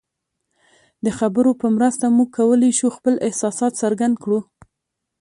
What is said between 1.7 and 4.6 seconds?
مرسته موږ کولی شو خپل احساسات څرګند کړو.